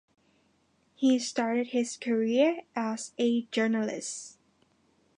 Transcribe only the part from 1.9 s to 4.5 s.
career as a journalist.